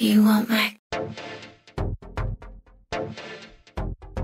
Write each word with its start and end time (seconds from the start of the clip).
You 0.00 0.24
want 0.24 0.48
my 0.48 0.78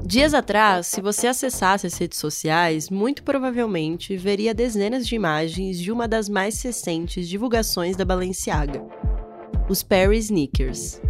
Dias 0.06 0.32
atrás, 0.32 0.86
se 0.86 1.00
você 1.00 1.26
acessasse 1.26 1.84
as 1.84 1.98
redes 1.98 2.18
sociais, 2.18 2.88
muito 2.88 3.24
provavelmente 3.24 4.17
veria 4.17 4.55
dezenas 4.55 5.05
de 5.05 5.17
imagens 5.17 5.81
de 5.81 5.91
uma 5.91 6.07
das 6.07 6.29
mais 6.29 6.63
recentes 6.63 7.29
divulgações 7.29 7.97
da 7.97 8.05
Balenciaga, 8.05 8.84
os 9.68 9.82
Paris 9.82 10.27
Sneakers. 10.27 11.00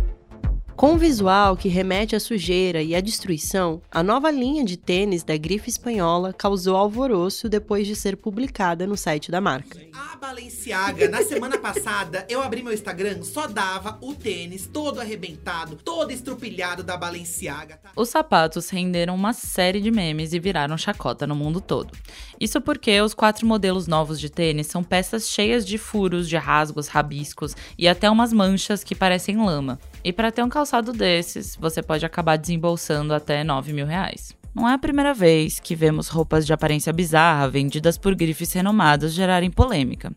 Com 0.77 0.95
um 0.95 0.99
visual 0.99 1.57
que 1.57 1.69
remete 1.69 2.17
à 2.17 2.21
sujeira 2.21 2.83
e 2.83 2.97
à 2.97 3.01
destruição, 3.01 3.81
a 3.93 4.03
nova 4.03 4.29
linha 4.29 4.65
de 4.65 4.77
tênis 4.77 5.23
da 5.23 5.37
grife 5.37 5.71
espanhola 5.71 6.33
causou 6.33 6.77
alvoroço 6.77 7.49
depois 7.49 7.87
de 7.87 7.95
ser 7.95 8.17
publicada 8.17 8.85
no 8.85 8.97
site 8.97 9.31
da 9.31 9.41
marca. 9.41 9.79
A 9.95 10.17
Balenciaga, 10.17 11.09
na 11.09 11.23
semana 11.23 11.59
passada, 11.59 12.27
eu 12.29 12.43
abri 12.43 12.61
meu 12.61 12.73
Instagram, 12.73 13.23
só 13.23 13.47
dava 13.47 13.99
o 14.01 14.15
tênis 14.15 14.67
todo 14.67 15.01
arrebentado, 15.01 15.77
todo 15.77 16.11
estrupilhado 16.11 16.83
da 16.83 16.97
Balenciaga. 16.97 17.77
Tá? 17.77 17.93
Os 17.95 18.09
sapatos 18.09 18.69
renderam 18.69 19.15
uma 19.15 19.33
série 19.33 19.81
de 19.81 19.93
memes 19.93 20.33
e 20.33 20.41
viraram 20.41 20.77
chacota 20.77 21.25
no 21.25 21.37
mundo 21.37 21.61
todo. 21.61 21.97
Isso 22.41 22.61
porque 22.61 23.01
os 23.01 23.15
quatro 23.15 23.47
modelos 23.47 23.87
novos 23.87 24.19
de 24.19 24.29
tênis 24.29 24.67
são 24.67 24.83
peças 24.83 25.29
cheias 25.29 25.65
de 25.65 25.79
furos, 25.79 26.29
de 26.29 26.37
rasgos, 26.37 26.89
rabiscos 26.89 27.55
e 27.79 27.87
até 27.87 28.11
umas 28.11 28.33
manchas 28.33 28.83
que 28.83 28.95
parecem 28.95 29.37
lama. 29.37 29.79
E 30.05 30.13
para 30.13 30.31
ter 30.31 30.43
um 30.43 30.51
calçado 30.51 30.93
desses, 30.93 31.57
você 31.57 31.83
pode 31.83 32.05
acabar 32.05 32.37
desembolsando 32.37 33.15
até 33.15 33.43
9 33.43 33.73
mil 33.73 33.87
reais. 33.87 34.37
Não 34.55 34.69
é 34.69 34.75
a 34.75 34.79
primeira 34.79 35.13
vez 35.13 35.59
que 35.59 35.75
vemos 35.75 36.07
roupas 36.09 36.47
de 36.47 36.53
aparência 36.53 36.93
bizarra 36.93 37.49
vendidas 37.49 37.99
por 37.99 38.15
grifes 38.15 38.53
renomadas 38.53 39.13
gerarem 39.13 39.51
polêmica. 39.51 40.13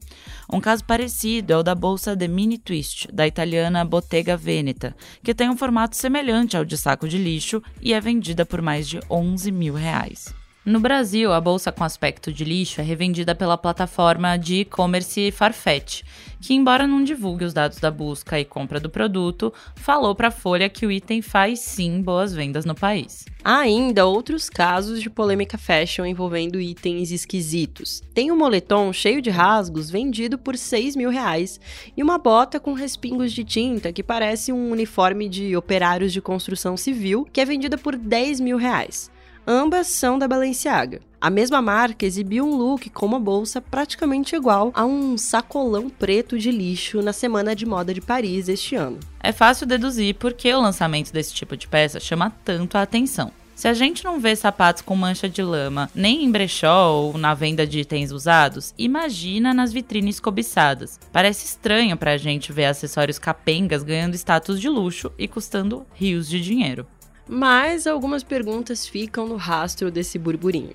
Um 0.51 0.59
caso 0.59 0.83
parecido 0.83 1.53
é 1.53 1.57
o 1.57 1.63
da 1.63 1.73
bolsa 1.73 2.15
The 2.15 2.27
Mini 2.27 2.59
Twist, 2.59 3.07
da 3.11 3.25
italiana 3.25 3.83
Bottega 3.83 4.37
Veneta, 4.37 4.95
que 5.23 5.33
tem 5.33 5.49
um 5.49 5.57
formato 5.57 5.95
semelhante 5.95 6.55
ao 6.55 6.63
de 6.63 6.77
saco 6.77 7.07
de 7.07 7.17
lixo 7.17 7.63
e 7.81 7.93
é 7.93 7.99
vendida 7.99 8.45
por 8.45 8.61
mais 8.61 8.87
de 8.87 8.99
11 9.09 9.51
mil 9.51 9.73
reais. 9.73 10.36
No 10.67 10.81
Brasil, 10.81 11.31
a 11.31 11.39
bolsa 11.39 11.71
com 11.71 11.85
aspecto 11.85 12.29
de 12.29 12.43
lixo 12.43 12.81
é 12.81 12.83
revendida 12.83 13.33
pela 13.33 13.57
plataforma 13.57 14.35
de 14.35 14.55
e-commerce 14.55 15.31
Farfetch, 15.31 16.01
que, 16.41 16.53
embora 16.53 16.85
não 16.85 17.05
divulgue 17.05 17.45
os 17.45 17.53
dados 17.53 17.77
da 17.77 17.89
busca 17.89 18.37
e 18.37 18.43
compra 18.43 18.77
do 18.77 18.89
produto, 18.89 19.53
falou 19.75 20.13
para 20.13 20.27
a 20.27 20.31
Folha 20.31 20.67
que 20.67 20.85
o 20.85 20.91
item 20.91 21.21
faz 21.21 21.61
sim 21.61 22.01
boas 22.01 22.33
vendas 22.33 22.65
no 22.65 22.75
país. 22.75 23.23
Há 23.45 23.59
ainda 23.59 24.05
outros 24.05 24.49
casos 24.49 25.01
de 25.01 25.09
polêmica 25.09 25.57
fashion 25.57 26.05
envolvendo 26.05 26.59
itens 26.59 27.11
esquisitos. 27.11 28.03
Tem 28.13 28.29
um 28.29 28.35
moletom 28.35 28.91
cheio 28.91 29.21
de 29.21 29.29
rasgos 29.29 29.89
vendido 29.89 30.37
por 30.37 30.57
6 30.57 30.97
mil 30.97 31.09
reais 31.09 31.61
e 31.95 32.03
uma 32.03 32.17
bota 32.17 32.59
com 32.59 32.73
respingos 32.73 33.31
de 33.31 33.45
tinta 33.45 33.93
que 33.93 34.03
parece 34.03 34.51
um 34.51 34.69
uniforme 34.69 35.29
de 35.29 35.55
operários 35.55 36.11
de 36.11 36.19
construção 36.19 36.75
civil 36.75 37.25
que 37.31 37.39
é 37.39 37.45
vendida 37.45 37.77
por 37.77 37.95
10 37.95 38.41
mil 38.41 38.57
reais. 38.57 39.09
Ambas 39.49 39.87
são 39.87 40.19
da 40.19 40.27
Balenciaga. 40.27 40.99
A 41.21 41.29
mesma 41.29 41.61
marca 41.61 42.05
exibiu 42.05 42.45
um 42.45 42.57
look 42.57 42.89
com 42.89 43.05
uma 43.05 43.17
bolsa 43.17 43.61
praticamente 43.61 44.35
igual 44.35 44.73
a 44.75 44.85
um 44.85 45.17
sacolão 45.17 45.89
preto 45.89 46.37
de 46.37 46.51
lixo 46.51 47.01
na 47.01 47.13
Semana 47.13 47.55
de 47.55 47.65
Moda 47.65 47.93
de 47.93 48.01
Paris 48.01 48.49
este 48.49 48.75
ano. 48.75 48.99
É 49.23 49.31
fácil 49.31 49.65
deduzir 49.65 50.15
por 50.15 50.33
que 50.33 50.53
o 50.53 50.59
lançamento 50.59 51.13
desse 51.13 51.33
tipo 51.33 51.55
de 51.55 51.65
peça 51.65 51.97
chama 51.97 52.29
tanto 52.43 52.77
a 52.77 52.81
atenção. 52.81 53.31
Se 53.55 53.69
a 53.69 53.73
gente 53.73 54.03
não 54.03 54.19
vê 54.19 54.35
sapatos 54.35 54.81
com 54.81 54.97
mancha 54.97 55.29
de 55.29 55.41
lama 55.41 55.89
nem 55.95 56.25
em 56.25 56.29
brechó 56.29 56.91
ou 56.91 57.17
na 57.17 57.33
venda 57.33 57.65
de 57.65 57.79
itens 57.79 58.11
usados, 58.11 58.73
imagina 58.77 59.53
nas 59.53 59.71
vitrines 59.71 60.19
cobiçadas. 60.19 60.99
Parece 61.11 61.45
estranho 61.45 61.95
pra 61.95 62.17
gente 62.17 62.51
ver 62.51 62.65
acessórios 62.65 63.17
capengas 63.17 63.81
ganhando 63.81 64.13
status 64.13 64.59
de 64.59 64.67
luxo 64.67 65.09
e 65.17 65.25
custando 65.25 65.87
rios 65.95 66.27
de 66.27 66.41
dinheiro. 66.41 66.85
Mas 67.27 67.85
algumas 67.85 68.23
perguntas 68.23 68.87
ficam 68.87 69.27
no 69.27 69.35
rastro 69.35 69.91
desse 69.91 70.17
burburinho. 70.17 70.73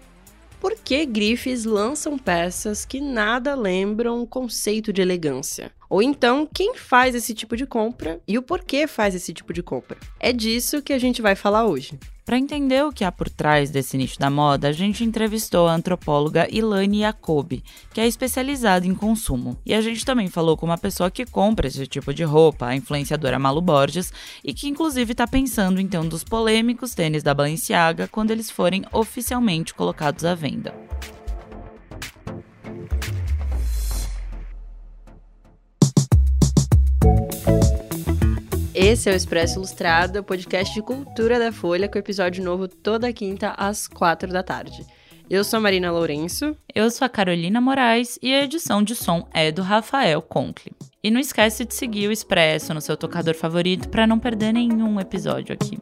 Por 0.60 0.76
que 0.76 1.04
grifes 1.04 1.64
lançam 1.64 2.16
peças 2.16 2.84
que 2.84 3.00
nada 3.00 3.54
lembram 3.54 4.22
o 4.22 4.26
conceito 4.26 4.92
de 4.92 5.02
elegância? 5.02 5.72
Ou 5.90 6.00
então, 6.00 6.48
quem 6.54 6.76
faz 6.76 7.16
esse 7.16 7.34
tipo 7.34 7.56
de 7.56 7.66
compra 7.66 8.20
e 8.28 8.38
o 8.38 8.42
porquê 8.42 8.86
faz 8.86 9.14
esse 9.14 9.32
tipo 9.32 9.52
de 9.52 9.62
compra? 9.62 9.98
É 10.20 10.32
disso 10.32 10.80
que 10.80 10.92
a 10.92 10.98
gente 10.98 11.20
vai 11.20 11.34
falar 11.34 11.66
hoje. 11.66 11.98
Para 12.24 12.38
entender 12.38 12.84
o 12.84 12.92
que 12.92 13.04
há 13.04 13.10
por 13.10 13.28
trás 13.28 13.68
desse 13.70 13.96
nicho 13.96 14.16
da 14.18 14.30
moda, 14.30 14.68
a 14.68 14.72
gente 14.72 15.02
entrevistou 15.02 15.66
a 15.66 15.74
antropóloga 15.74 16.46
Ilane 16.50 17.00
Jacobi, 17.00 17.64
que 17.92 18.00
é 18.00 18.06
especializada 18.06 18.86
em 18.86 18.94
consumo. 18.94 19.58
E 19.66 19.74
a 19.74 19.80
gente 19.80 20.04
também 20.04 20.28
falou 20.28 20.56
com 20.56 20.64
uma 20.64 20.78
pessoa 20.78 21.10
que 21.10 21.26
compra 21.26 21.66
esse 21.66 21.84
tipo 21.84 22.14
de 22.14 22.22
roupa, 22.22 22.66
a 22.66 22.76
influenciadora 22.76 23.40
Malu 23.40 23.60
Borges, 23.60 24.12
e 24.44 24.54
que 24.54 24.68
inclusive 24.68 25.10
está 25.10 25.26
pensando 25.26 25.80
em 25.80 25.88
ter 25.88 25.98
um 25.98 26.08
dos 26.08 26.22
polêmicos 26.22 26.94
tênis 26.94 27.24
da 27.24 27.34
Balenciaga 27.34 28.06
quando 28.06 28.30
eles 28.30 28.50
forem 28.50 28.84
oficialmente 28.92 29.74
colocados 29.74 30.24
à 30.24 30.32
venda. 30.32 30.72
Esse 38.92 39.08
é 39.08 39.12
o 39.14 39.16
Expresso 39.16 39.54
Ilustrado, 39.54 40.22
podcast 40.22 40.74
de 40.74 40.82
cultura 40.82 41.38
da 41.38 41.50
Folha, 41.50 41.88
com 41.88 41.98
episódio 41.98 42.44
novo 42.44 42.68
toda 42.68 43.10
quinta 43.10 43.54
às 43.56 43.88
quatro 43.88 44.30
da 44.30 44.42
tarde. 44.42 44.84
Eu 45.30 45.42
sou 45.44 45.56
a 45.56 45.60
Marina 45.60 45.90
Lourenço. 45.90 46.54
Eu 46.74 46.90
sou 46.90 47.06
a 47.06 47.08
Carolina 47.08 47.58
Moraes 47.58 48.18
e 48.20 48.34
a 48.34 48.44
edição 48.44 48.82
de 48.82 48.94
som 48.94 49.26
é 49.32 49.50
do 49.50 49.62
Rafael 49.62 50.20
Conkle. 50.20 50.72
E 51.02 51.10
não 51.10 51.18
esquece 51.18 51.64
de 51.64 51.74
seguir 51.74 52.06
o 52.06 52.12
Expresso 52.12 52.74
no 52.74 52.82
seu 52.82 52.94
tocador 52.94 53.34
favorito 53.34 53.88
para 53.88 54.06
não 54.06 54.18
perder 54.18 54.52
nenhum 54.52 55.00
episódio 55.00 55.54
aqui. 55.54 55.78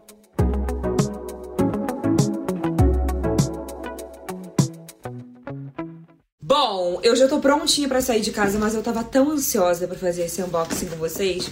Bom, 6.41 7.00
eu 7.03 7.16
já 7.16 7.27
tô 7.27 7.41
prontinha 7.41 7.88
para 7.88 8.00
sair 8.00 8.21
de 8.21 8.31
casa, 8.31 8.56
mas 8.56 8.72
eu 8.72 8.84
tava 8.84 9.03
tão 9.03 9.32
ansiosa 9.32 9.88
para 9.88 9.98
fazer 9.98 10.27
esse 10.27 10.41
unboxing 10.41 10.87
com 10.87 10.97
vocês 10.97 11.50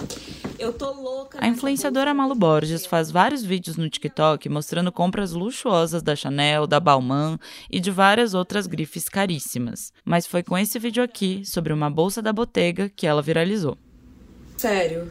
eu 0.58 0.72
tô 0.72 0.92
louca. 0.92 1.38
A 1.40 1.48
influenciadora 1.48 2.12
Malu 2.12 2.34
Borges 2.34 2.84
faz 2.84 3.10
vários 3.10 3.42
vídeos 3.42 3.76
no 3.76 3.88
TikTok 3.88 4.48
mostrando 4.48 4.90
compras 4.90 5.32
luxuosas 5.32 6.02
da 6.02 6.16
Chanel, 6.16 6.66
da 6.66 6.80
Balmain 6.80 7.38
e 7.70 7.80
de 7.80 7.90
várias 7.90 8.34
outras 8.34 8.66
grifes 8.66 9.08
caríssimas. 9.08 9.92
Mas 10.04 10.26
foi 10.26 10.42
com 10.42 10.56
esse 10.58 10.78
vídeo 10.78 11.02
aqui, 11.02 11.42
sobre 11.44 11.72
uma 11.72 11.88
bolsa 11.88 12.20
da 12.20 12.32
Bottega, 12.32 12.90
que 12.94 13.06
ela 13.06 13.22
viralizou. 13.22 13.78
Sério. 14.56 15.08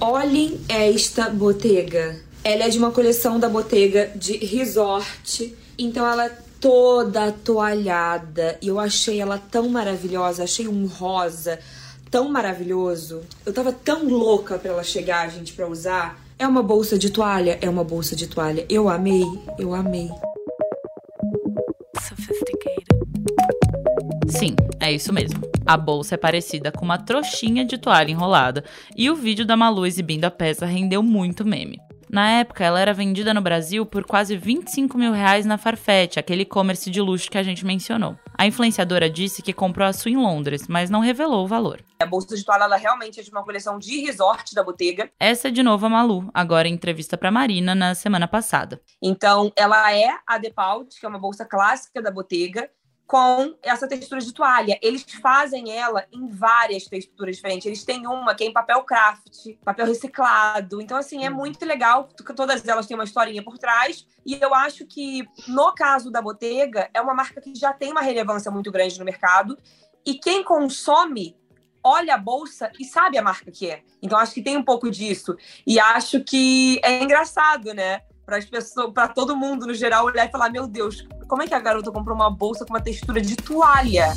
Olhem 0.00 0.60
esta 0.68 1.30
Bottega. 1.30 2.20
Ela 2.42 2.64
é 2.64 2.68
de 2.68 2.78
uma 2.78 2.90
coleção 2.90 3.38
da 3.38 3.48
Bottega 3.48 4.10
de 4.16 4.36
resort. 4.38 5.56
Então 5.78 6.06
ela 6.06 6.26
é 6.26 6.38
toda 6.60 7.30
toalhada. 7.30 8.58
E 8.60 8.68
eu 8.68 8.80
achei 8.80 9.20
ela 9.20 9.38
tão 9.38 9.68
maravilhosa. 9.68 10.44
Achei 10.44 10.66
um 10.66 10.86
rosa 10.86 11.58
tão 12.14 12.28
maravilhoso. 12.28 13.22
Eu 13.44 13.52
tava 13.52 13.72
tão 13.72 14.08
louca 14.08 14.56
para 14.56 14.70
ela 14.70 14.84
chegar, 14.84 15.28
gente, 15.28 15.52
para 15.52 15.66
usar. 15.66 16.16
É 16.38 16.46
uma 16.46 16.62
bolsa 16.62 16.96
de 16.96 17.10
toalha? 17.10 17.58
É 17.60 17.68
uma 17.68 17.82
bolsa 17.82 18.14
de 18.14 18.28
toalha. 18.28 18.64
Eu 18.68 18.88
amei, 18.88 19.24
eu 19.58 19.74
amei. 19.74 20.08
Sim, 24.28 24.54
é 24.78 24.92
isso 24.92 25.12
mesmo. 25.12 25.40
A 25.66 25.76
bolsa 25.76 26.14
é 26.14 26.16
parecida 26.16 26.70
com 26.70 26.84
uma 26.84 26.98
trouxinha 26.98 27.64
de 27.64 27.78
toalha 27.78 28.12
enrolada 28.12 28.62
e 28.96 29.10
o 29.10 29.16
vídeo 29.16 29.44
da 29.44 29.56
Malu 29.56 29.84
exibindo 29.84 30.24
a 30.24 30.30
peça 30.30 30.64
rendeu 30.66 31.02
muito 31.02 31.44
meme. 31.44 31.80
Na 32.14 32.30
época, 32.30 32.62
ela 32.62 32.78
era 32.78 32.94
vendida 32.94 33.34
no 33.34 33.40
Brasil 33.40 33.84
por 33.84 34.04
quase 34.04 34.36
25 34.36 34.96
mil 34.96 35.10
reais 35.10 35.44
na 35.44 35.58
Farfetch, 35.58 36.16
aquele 36.16 36.42
e-commerce 36.42 36.88
de 36.88 37.00
luxo 37.00 37.28
que 37.28 37.36
a 37.36 37.42
gente 37.42 37.66
mencionou. 37.66 38.16
A 38.38 38.46
influenciadora 38.46 39.10
disse 39.10 39.42
que 39.42 39.52
comprou 39.52 39.84
a 39.84 39.92
sua 39.92 40.12
em 40.12 40.16
Londres, 40.16 40.68
mas 40.68 40.88
não 40.88 41.00
revelou 41.00 41.44
o 41.44 41.48
valor. 41.48 41.84
A 41.98 42.06
bolsa 42.06 42.36
de 42.36 42.44
toalha 42.44 42.76
realmente 42.76 43.18
é 43.18 43.22
de 43.24 43.32
uma 43.32 43.42
coleção 43.42 43.80
de 43.80 44.00
resort 44.00 44.54
da 44.54 44.62
Bottega. 44.62 45.10
Essa 45.18 45.48
é 45.48 45.50
de 45.50 45.60
novo 45.60 45.86
a 45.86 45.88
Malu, 45.88 46.30
agora 46.32 46.68
em 46.68 46.74
entrevista 46.74 47.18
para 47.18 47.32
Marina 47.32 47.74
na 47.74 47.96
semana 47.96 48.28
passada. 48.28 48.80
Então, 49.02 49.50
ela 49.56 49.92
é 49.92 50.16
a 50.24 50.38
Depault, 50.38 51.00
que 51.00 51.04
é 51.04 51.08
uma 51.08 51.18
bolsa 51.18 51.44
clássica 51.44 52.00
da 52.00 52.12
Bottega, 52.12 52.70
com 53.14 53.54
essa 53.62 53.86
textura 53.86 54.20
de 54.20 54.32
toalha. 54.32 54.76
Eles 54.82 55.06
fazem 55.22 55.70
ela 55.70 56.04
em 56.10 56.26
várias 56.26 56.82
texturas 56.86 57.36
diferentes. 57.36 57.64
Eles 57.64 57.84
têm 57.84 58.08
uma 58.08 58.34
que 58.34 58.42
é 58.42 58.48
em 58.48 58.52
papel 58.52 58.82
craft, 58.82 59.54
papel 59.64 59.86
reciclado. 59.86 60.82
Então, 60.82 60.96
assim, 60.96 61.24
é 61.24 61.30
uhum. 61.30 61.36
muito 61.36 61.64
legal. 61.64 62.08
Todas 62.34 62.66
elas 62.66 62.88
têm 62.88 62.96
uma 62.96 63.04
historinha 63.04 63.40
por 63.40 63.56
trás. 63.56 64.04
E 64.26 64.34
eu 64.34 64.52
acho 64.52 64.84
que, 64.84 65.24
no 65.46 65.72
caso 65.76 66.10
da 66.10 66.20
Bottega, 66.20 66.90
é 66.92 67.00
uma 67.00 67.14
marca 67.14 67.40
que 67.40 67.54
já 67.54 67.72
tem 67.72 67.92
uma 67.92 68.00
relevância 68.00 68.50
muito 68.50 68.72
grande 68.72 68.98
no 68.98 69.04
mercado. 69.04 69.56
E 70.04 70.14
quem 70.14 70.42
consome 70.42 71.36
olha 71.84 72.16
a 72.16 72.18
bolsa 72.18 72.72
e 72.80 72.84
sabe 72.84 73.16
a 73.16 73.22
marca 73.22 73.48
que 73.48 73.70
é. 73.70 73.84
Então, 74.02 74.18
acho 74.18 74.34
que 74.34 74.42
tem 74.42 74.56
um 74.56 74.64
pouco 74.64 74.90
disso. 74.90 75.36
E 75.64 75.78
acho 75.78 76.24
que 76.24 76.80
é 76.82 77.00
engraçado, 77.00 77.72
né? 77.74 78.00
Para 78.24 78.36
as 78.36 78.44
pessoas, 78.44 78.92
para 78.92 79.08
todo 79.08 79.36
mundo 79.36 79.66
no 79.66 79.74
geral 79.74 80.06
olhar 80.06 80.26
e 80.26 80.30
falar: 80.30 80.50
"Meu 80.50 80.66
Deus, 80.66 81.06
como 81.28 81.42
é 81.42 81.46
que 81.46 81.54
a 81.54 81.60
garota 81.60 81.90
comprou 81.90 82.16
uma 82.16 82.30
bolsa 82.30 82.64
com 82.64 82.72
uma 82.72 82.80
textura 82.80 83.20
de 83.20 83.36
toalha?" 83.36 84.12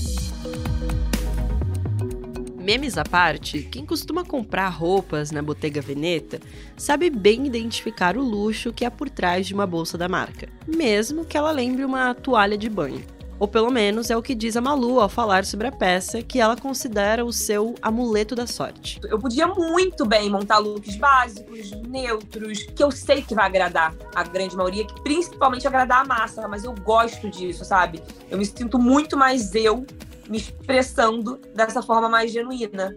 Memes 2.67 2.97
à 2.97 3.03
parte, 3.05 3.61
quem 3.63 3.85
costuma 3.85 4.25
comprar 4.25 4.67
roupas 4.67 5.31
na 5.31 5.41
Bottega 5.41 5.79
Veneta 5.79 6.41
sabe 6.75 7.09
bem 7.09 7.47
identificar 7.47 8.17
o 8.17 8.21
luxo 8.21 8.73
que 8.73 8.83
há 8.83 8.91
por 8.91 9.09
trás 9.09 9.47
de 9.47 9.53
uma 9.53 9.65
bolsa 9.65 9.97
da 9.97 10.09
marca, 10.09 10.49
mesmo 10.67 11.23
que 11.23 11.37
ela 11.37 11.51
lembre 11.51 11.85
uma 11.85 12.13
toalha 12.13 12.57
de 12.57 12.69
banho. 12.69 13.16
Ou 13.39 13.47
pelo 13.47 13.69
menos 13.69 14.09
é 14.09 14.17
o 14.17 14.21
que 14.21 14.33
diz 14.33 14.57
a 14.57 14.61
Malu 14.61 14.99
ao 14.99 15.07
falar 15.07 15.45
sobre 15.45 15.67
a 15.67 15.71
peça 15.71 16.21
que 16.21 16.39
ela 16.39 16.55
considera 16.55 17.23
o 17.23 17.31
seu 17.31 17.75
amuleto 17.81 18.35
da 18.35 18.47
sorte. 18.47 18.99
Eu 19.05 19.19
podia 19.19 19.47
muito 19.47 20.05
bem 20.05 20.29
montar 20.29 20.57
looks 20.57 20.95
básicos, 20.95 21.71
neutros, 21.87 22.63
que 22.63 22.83
eu 22.83 22.89
sei 22.89 23.21
que 23.21 23.35
vai 23.35 23.45
agradar 23.45 23.93
a 24.15 24.23
grande 24.23 24.55
maioria, 24.55 24.85
que 24.85 25.01
principalmente 25.03 25.67
agradar 25.67 26.01
a 26.01 26.05
massa, 26.05 26.47
mas 26.47 26.63
eu 26.63 26.73
gosto 26.73 27.29
disso, 27.29 27.63
sabe? 27.63 28.01
Eu 28.29 28.37
me 28.37 28.45
sinto 28.45 28.79
muito 28.79 29.15
mais 29.15 29.53
eu 29.53 29.85
me 30.27 30.37
expressando 30.37 31.39
dessa 31.53 31.81
forma 31.81 32.09
mais 32.09 32.31
genuína. 32.31 32.95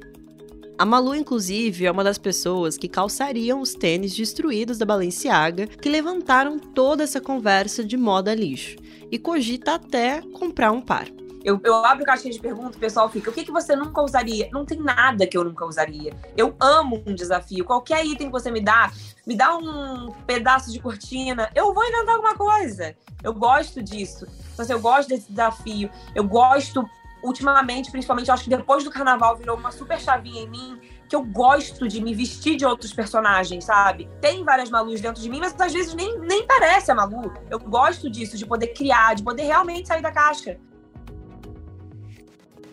A 0.80 0.86
Malu, 0.86 1.14
inclusive, 1.14 1.84
é 1.84 1.90
uma 1.90 2.02
das 2.02 2.16
pessoas 2.16 2.78
que 2.78 2.88
calçariam 2.88 3.60
os 3.60 3.74
tênis 3.74 4.16
destruídos 4.16 4.78
da 4.78 4.86
Balenciaga, 4.86 5.66
que 5.66 5.90
levantaram 5.90 6.58
toda 6.58 7.02
essa 7.04 7.20
conversa 7.20 7.84
de 7.84 7.98
moda 7.98 8.34
lixo, 8.34 8.76
e 9.10 9.18
cogita 9.18 9.74
até 9.74 10.22
comprar 10.38 10.72
um 10.72 10.80
par. 10.80 11.06
Eu, 11.42 11.58
eu 11.64 11.74
abro 11.84 12.04
caixinha 12.04 12.32
de 12.32 12.38
perguntas, 12.38 12.76
o 12.76 12.78
pessoal 12.78 13.08
fica: 13.08 13.30
o 13.30 13.32
que, 13.32 13.44
que 13.44 13.50
você 13.50 13.74
nunca 13.74 14.02
usaria? 14.02 14.48
Não 14.52 14.64
tem 14.64 14.78
nada 14.78 15.26
que 15.26 15.36
eu 15.36 15.44
nunca 15.44 15.64
usaria. 15.64 16.12
Eu 16.36 16.54
amo 16.60 17.02
um 17.06 17.14
desafio. 17.14 17.64
Qualquer 17.64 18.04
item 18.04 18.26
que 18.26 18.32
você 18.32 18.50
me 18.50 18.60
dá, 18.60 18.92
me 19.26 19.34
dá 19.34 19.56
um 19.56 20.12
pedaço 20.26 20.70
de 20.70 20.78
cortina, 20.78 21.50
eu 21.54 21.72
vou 21.72 21.84
inventar 21.84 22.14
alguma 22.14 22.34
coisa. 22.34 22.94
Eu 23.22 23.32
gosto 23.32 23.82
disso. 23.82 24.26
Então, 24.52 24.64
assim, 24.64 24.72
eu 24.72 24.80
gosto 24.80 25.08
desse 25.08 25.30
desafio. 25.30 25.90
Eu 26.14 26.24
gosto 26.24 26.86
ultimamente, 27.22 27.90
principalmente, 27.90 28.28
eu 28.28 28.34
acho 28.34 28.44
que 28.44 28.50
depois 28.50 28.84
do 28.84 28.90
carnaval 28.90 29.36
virou 29.36 29.56
uma 29.56 29.70
super 29.70 29.98
chavinha 29.98 30.42
em 30.42 30.48
mim 30.48 30.80
que 31.10 31.16
eu 31.16 31.24
gosto 31.24 31.88
de 31.88 32.00
me 32.00 32.14
vestir 32.14 32.56
de 32.56 32.64
outros 32.64 32.92
personagens, 32.92 33.64
sabe? 33.64 34.08
Tem 34.20 34.44
várias 34.44 34.70
Malus 34.70 35.00
dentro 35.00 35.20
de 35.20 35.28
mim, 35.28 35.40
mas 35.40 35.52
às 35.60 35.72
vezes 35.72 35.92
nem, 35.92 36.16
nem 36.20 36.46
parece 36.46 36.92
a 36.92 36.94
Malu. 36.94 37.32
Eu 37.50 37.58
gosto 37.58 38.08
disso, 38.08 38.38
de 38.38 38.46
poder 38.46 38.68
criar, 38.68 39.16
de 39.16 39.24
poder 39.24 39.42
realmente 39.42 39.88
sair 39.88 40.00
da 40.00 40.12
caixa. 40.12 40.56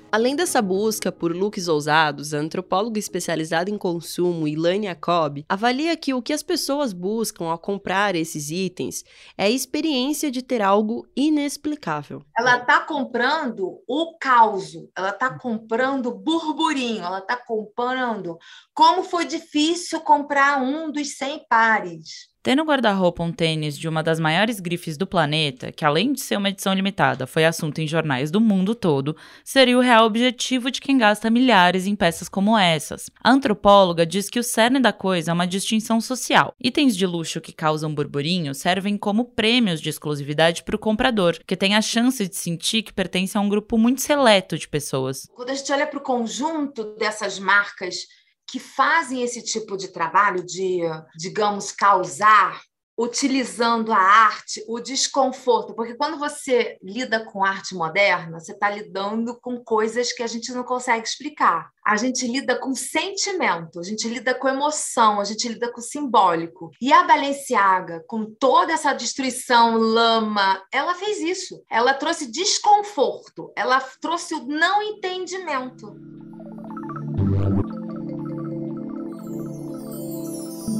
Além 0.09 0.37
dessa 0.37 0.61
busca 0.61 1.11
por 1.11 1.35
looks 1.35 1.67
ousados, 1.67 2.33
a 2.33 2.37
antropóloga 2.37 2.97
especializada 2.97 3.69
em 3.69 3.77
consumo, 3.77 4.47
Elaine 4.47 4.87
Jacob, 4.87 5.43
avalia 5.49 5.97
que 5.97 6.13
o 6.13 6.21
que 6.21 6.31
as 6.31 6.41
pessoas 6.41 6.93
buscam 6.93 7.45
ao 7.45 7.59
comprar 7.59 8.15
esses 8.15 8.49
itens 8.49 9.03
é 9.37 9.43
a 9.43 9.49
experiência 9.49 10.31
de 10.31 10.41
ter 10.41 10.61
algo 10.61 11.05
inexplicável. 11.13 12.23
Ela 12.39 12.57
está 12.57 12.79
comprando 12.79 13.83
o 13.85 14.17
caos, 14.17 14.71
ela 14.95 15.09
está 15.09 15.37
comprando 15.37 16.13
burburinho, 16.13 17.03
ela 17.03 17.19
está 17.19 17.35
comprando 17.35 18.37
como 18.73 19.03
foi 19.03 19.25
difícil 19.25 19.99
comprar 19.99 20.61
um 20.61 20.89
dos 20.89 21.17
100 21.17 21.47
pares. 21.49 22.29
Ter 22.47 22.55
no 22.55 22.63
guarda-roupa 22.63 23.21
um 23.21 23.31
tênis 23.33 23.77
de 23.77 23.89
uma 23.89 24.01
das 24.01 24.21
maiores 24.21 24.61
grifes 24.61 24.95
do 24.95 25.05
planeta, 25.05 25.69
que 25.69 25.83
além 25.83 26.13
de 26.13 26.21
ser 26.21 26.37
uma 26.37 26.47
edição 26.47 26.73
limitada, 26.73 27.27
foi 27.27 27.43
assunto 27.43 27.79
em 27.79 27.87
jornais 27.87 28.31
do 28.31 28.39
mundo 28.39 28.73
todo, 28.73 29.17
seria 29.43 29.77
o 29.77 29.81
real 29.81 30.05
objetivo 30.05 30.71
de 30.71 30.79
quem 30.79 30.97
gasta 30.97 31.29
milhares 31.29 31.85
em 31.85 31.93
peças 31.93 32.29
como 32.29 32.57
essas. 32.57 33.09
A 33.21 33.31
antropóloga 33.31 34.05
diz 34.05 34.29
que 34.29 34.39
o 34.39 34.43
cerne 34.43 34.79
da 34.79 34.93
coisa 34.93 35.29
é 35.29 35.33
uma 35.33 35.45
distinção 35.45 35.99
social. 35.99 36.55
Itens 36.57 36.95
de 36.95 37.05
luxo 37.05 37.41
que 37.41 37.51
causam 37.51 37.93
burburinho 37.93 38.55
servem 38.55 38.97
como 38.97 39.25
prêmios 39.25 39.81
de 39.81 39.89
exclusividade 39.89 40.63
para 40.63 40.77
o 40.77 40.79
comprador, 40.79 41.37
que 41.45 41.57
tem 41.57 41.75
a 41.75 41.81
chance 41.81 42.25
de 42.25 42.35
sentir 42.37 42.81
que 42.81 42.93
pertence 42.93 43.37
a 43.37 43.41
um 43.41 43.49
grupo 43.49 43.77
muito 43.77 43.99
seleto 43.99 44.57
de 44.57 44.69
pessoas. 44.69 45.27
Quando 45.35 45.49
a 45.49 45.53
gente 45.53 45.69
olha 45.73 45.85
para 45.85 45.99
o 45.99 46.01
conjunto 46.01 46.95
dessas 46.95 47.39
marcas 47.39 48.07
que 48.47 48.59
fazem 48.59 49.23
esse 49.23 49.43
tipo 49.43 49.75
de 49.75 49.89
trabalho 49.89 50.45
de, 50.45 50.81
digamos, 51.17 51.71
causar, 51.71 52.61
utilizando 52.97 53.93
a 53.93 53.97
arte, 53.97 54.63
o 54.67 54.79
desconforto, 54.79 55.75
porque 55.75 55.93
quando 55.93 56.17
você 56.17 56.77
lida 56.81 57.23
com 57.25 57.45
arte 57.45 57.75
moderna, 57.75 58.39
você 58.39 58.53
está 58.53 58.71
lidando 58.71 59.39
com 59.39 59.63
coisas 59.63 60.11
que 60.11 60.23
a 60.23 60.27
gente 60.27 60.51
não 60.51 60.63
consegue 60.63 61.07
explicar. 61.07 61.69
A 61.85 61.95
gente 61.95 62.25
lida 62.25 62.59
com 62.59 62.73
sentimento, 62.73 63.79
a 63.79 63.83
gente 63.83 64.07
lida 64.07 64.33
com 64.33 64.49
emoção, 64.49 65.21
a 65.21 65.23
gente 65.23 65.47
lida 65.47 65.71
com 65.71 65.79
simbólico. 65.79 66.71
E 66.81 66.91
a 66.91 67.03
Balenciaga, 67.03 68.03
com 68.07 68.25
toda 68.25 68.73
essa 68.73 68.93
destruição, 68.93 69.77
lama, 69.77 70.59
ela 70.73 70.95
fez 70.95 71.19
isso. 71.19 71.63
Ela 71.69 71.93
trouxe 71.93 72.31
desconforto, 72.31 73.53
ela 73.55 73.79
trouxe 74.01 74.33
o 74.33 74.47
não 74.47 74.81
entendimento. 74.81 75.95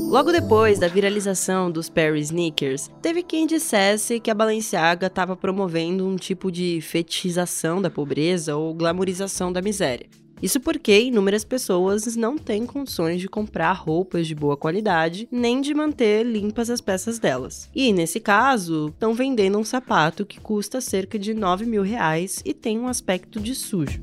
Logo 0.09 0.31
depois 0.31 0.80
da 0.80 0.88
viralização 0.88 1.69
dos 1.69 1.89
Perry 1.89 2.21
Sneakers, 2.21 2.89
teve 3.01 3.21
quem 3.21 3.45
dissesse 3.45 4.21
que 4.21 4.31
a 4.31 4.33
Balenciaga 4.33 5.07
estava 5.07 5.36
promovendo 5.36 6.07
um 6.07 6.15
tipo 6.15 6.50
de 6.50 6.80
fetichização 6.81 7.81
da 7.81 7.89
pobreza 7.89 8.56
ou 8.56 8.74
glamorização 8.74 9.51
da 9.51 9.62
miséria. 9.62 10.07
Isso 10.42 10.62
porque 10.62 10.98
inúmeras 10.98 11.44
pessoas 11.44 12.15
não 12.15 12.38
têm 12.38 12.65
condições 12.65 13.19
de 13.19 13.27
comprar 13.27 13.74
roupas 13.74 14.25
de 14.25 14.33
boa 14.33 14.56
qualidade, 14.56 15.27
nem 15.30 15.59
de 15.59 15.74
manter 15.74 16.25
limpas 16.25 16.69
as 16.69 16.80
peças 16.80 17.19
delas. 17.19 17.69
E 17.75 17.92
nesse 17.92 18.21
caso, 18.21 18.88
estão 18.88 19.13
vendendo 19.13 19.57
um 19.57 19.63
sapato 19.63 20.25
que 20.25 20.39
custa 20.39 20.80
cerca 20.80 21.19
de 21.19 21.33
9 21.33 21.65
mil 21.65 21.83
reais 21.83 22.42
e 22.45 22.54
tem 22.54 22.80
um 22.80 22.88
aspecto 22.88 23.42
de 23.42 23.54
sujo. 23.54 24.01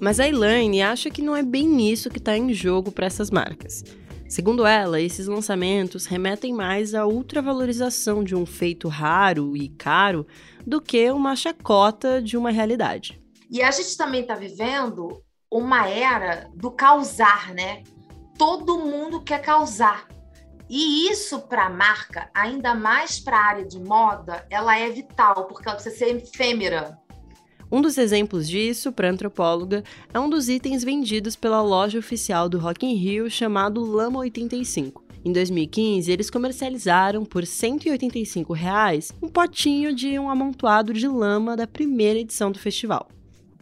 Mas 0.00 0.18
a 0.18 0.26
Elaine 0.26 0.80
acha 0.80 1.10
que 1.10 1.20
não 1.20 1.36
é 1.36 1.42
bem 1.42 1.92
isso 1.92 2.08
que 2.08 2.18
está 2.18 2.34
em 2.34 2.54
jogo 2.54 2.90
para 2.90 3.06
essas 3.06 3.30
marcas. 3.30 3.84
Segundo 4.30 4.64
ela, 4.64 5.00
esses 5.00 5.26
lançamentos 5.26 6.06
remetem 6.06 6.54
mais 6.54 6.94
à 6.94 7.04
ultravalorização 7.04 8.22
de 8.22 8.36
um 8.36 8.46
feito 8.46 8.86
raro 8.86 9.56
e 9.56 9.68
caro 9.70 10.24
do 10.64 10.80
que 10.80 11.10
uma 11.10 11.34
chacota 11.34 12.22
de 12.22 12.36
uma 12.36 12.52
realidade. 12.52 13.20
E 13.50 13.60
a 13.60 13.72
gente 13.72 13.96
também 13.96 14.20
está 14.20 14.36
vivendo 14.36 15.20
uma 15.50 15.88
era 15.88 16.48
do 16.54 16.70
causar, 16.70 17.52
né? 17.52 17.82
Todo 18.38 18.78
mundo 18.78 19.20
quer 19.20 19.42
causar. 19.42 20.06
E 20.68 21.10
isso 21.10 21.40
para 21.48 21.66
a 21.66 21.70
marca, 21.70 22.30
ainda 22.32 22.72
mais 22.72 23.18
para 23.18 23.36
a 23.36 23.44
área 23.44 23.66
de 23.66 23.80
moda, 23.80 24.46
ela 24.48 24.78
é 24.78 24.88
vital, 24.90 25.48
porque 25.48 25.68
ela 25.68 25.74
precisa 25.74 25.96
ser 25.96 26.16
efêmera. 26.16 26.96
Um 27.72 27.80
dos 27.80 27.96
exemplos 27.98 28.48
disso, 28.48 28.90
para 28.90 29.06
a 29.06 29.12
antropóloga, 29.12 29.84
é 30.12 30.18
um 30.18 30.28
dos 30.28 30.48
itens 30.48 30.82
vendidos 30.82 31.36
pela 31.36 31.62
loja 31.62 32.00
oficial 32.00 32.48
do 32.48 32.58
Rock 32.58 32.84
in 32.84 32.94
Rio 32.94 33.30
chamado 33.30 33.84
Lama 33.84 34.18
85. 34.18 35.04
Em 35.24 35.32
2015, 35.32 36.10
eles 36.10 36.28
comercializaram 36.28 37.24
por 37.24 37.46
185 37.46 38.52
reais 38.52 39.12
um 39.22 39.28
potinho 39.28 39.94
de 39.94 40.18
um 40.18 40.28
amontoado 40.28 40.92
de 40.92 41.06
lama 41.06 41.56
da 41.56 41.66
primeira 41.66 42.18
edição 42.18 42.50
do 42.50 42.58
festival. 42.58 43.08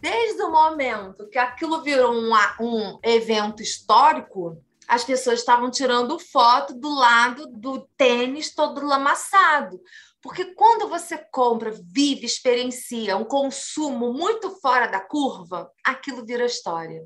Desde 0.01 0.41
o 0.41 0.51
momento 0.51 1.27
que 1.29 1.37
aquilo 1.37 1.83
virou 1.83 2.11
um, 2.11 2.31
um 2.59 2.99
evento 3.03 3.61
histórico, 3.61 4.57
as 4.87 5.03
pessoas 5.03 5.37
estavam 5.37 5.69
tirando 5.69 6.17
foto 6.17 6.73
do 6.73 6.89
lado 6.89 7.45
do 7.45 7.87
tênis 7.95 8.55
todo 8.55 8.83
lamaçado. 8.83 9.79
Porque 10.21 10.53
quando 10.53 10.89
você 10.89 11.17
compra, 11.17 11.71
vive, 11.71 12.25
experiencia 12.25 13.15
um 13.15 13.23
consumo 13.23 14.13
muito 14.13 14.49
fora 14.59 14.87
da 14.87 14.99
curva, 14.99 15.71
aquilo 15.83 16.25
vira 16.25 16.45
história. 16.45 17.01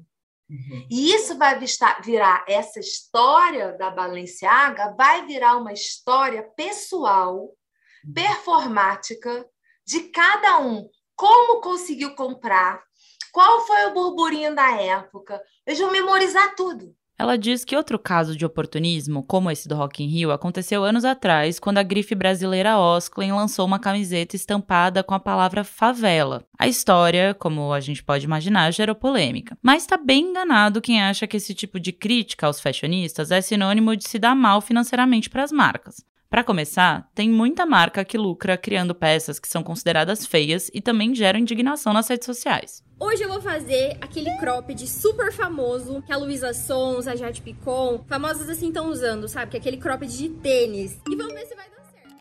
Uhum. 0.50 0.88
E 0.89 1.13
isso 1.13 1.38
vai 1.38 1.58
virar 2.03 2.43
essa 2.48 2.79
história 2.79 3.74
da 3.77 3.89
Balenciaga, 3.91 4.93
vai 4.98 5.25
virar 5.25 5.58
uma 5.58 5.74
história 5.74 6.43
pessoal, 6.55 7.38
uhum. 7.38 8.13
performática 8.13 9.48
de 9.86 10.01
cada 10.10 10.60
um. 10.60 10.89
Como 11.15 11.62
conseguiu 11.62 12.15
comprar? 12.15 12.84
Qual 13.32 13.65
foi 13.65 13.86
o 13.86 13.93
burburinho 13.93 14.55
da 14.55 14.72
época? 14.79 15.41
Eles 15.65 15.79
vão 15.79 15.91
memorizar 15.91 16.55
tudo. 16.55 16.96
Ela 17.17 17.38
diz 17.38 17.63
que 17.63 17.75
outro 17.75 18.00
caso 18.00 18.36
de 18.36 18.46
oportunismo, 18.46 19.24
como 19.24 19.51
esse 19.51 19.67
do 19.67 19.75
Rock 19.75 20.03
in 20.03 20.08
Rio, 20.08 20.32
aconteceu 20.32 20.84
anos 20.84 21.05
atrás, 21.05 21.60
quando 21.60 21.77
a 21.77 21.84
grife 21.84 22.15
brasileira 22.15 22.77
Osklen 22.77 23.32
lançou 23.32 23.65
uma 23.65 23.79
camiseta 23.79 24.36
estampada 24.36 25.03
com 25.03 25.13
a 25.13 25.20
palavra 25.20 25.63
favela. 25.63 26.43
A 26.58 26.67
história, 26.67 27.34
como 27.36 27.72
a 27.72 27.79
gente 27.79 28.03
pode 28.03 28.25
imaginar, 28.25 28.72
gerou 28.72 28.96
polêmica. 28.96 29.58
Mas 29.62 29.84
está 29.84 29.96
bem 29.96 30.32
enganado 30.32 30.82
quem 30.82 31.01
acha 31.01 31.27
que 31.27 31.38
esse 31.38 31.53
tipo 31.53 31.79
de 31.79 31.91
crítica 31.91 32.48
aos 32.48 32.60
fashionistas 32.60 33.29
é 33.29 33.41
sinônimo 33.41 33.96
de 33.96 34.08
se 34.08 34.17
dar 34.17 34.36
mal 34.36 34.60
financeiramente 34.60 35.29
para 35.29 35.43
as 35.43 35.51
marcas. 35.51 36.03
Para 36.34 36.43
começar, 36.43 37.08
tem 37.13 37.29
muita 37.29 37.63
marca 37.63 38.03
que 38.03 38.17
lucra 38.17 38.58
criando 38.58 38.96
peças 38.96 39.38
que 39.38 39.48
são 39.48 39.62
consideradas 39.62 40.25
feias 40.25 40.67
e 40.74 40.82
também 40.82 41.13
geram 41.13 41.39
indignação 41.39 41.93
nas 41.93 42.08
redes 42.08 42.25
sociais. 42.25 42.84
Hoje 43.05 43.22
eu 43.22 43.27
vou 43.27 43.41
fazer 43.41 43.98
aquele 44.00 44.31
cropped 44.38 44.88
super 44.88 45.29
famoso 45.33 46.01
que 46.03 46.13
a 46.13 46.15
Luísa 46.15 46.53
Sons, 46.53 47.05
a 47.05 47.17
Jade 47.17 47.41
Picon, 47.41 48.01
famosas 48.07 48.48
assim 48.48 48.69
estão 48.69 48.89
usando, 48.89 49.27
sabe? 49.27 49.51
Que 49.51 49.57
é 49.57 49.60
aquele 49.60 49.75
cropped 49.75 50.17
de 50.17 50.29
tênis. 50.29 50.98
E 51.10 51.15
vamos 51.17 51.33
ver 51.33 51.45
se 51.45 51.53
vai 51.53 51.65
dar 51.69 51.83
certo. 51.91 52.15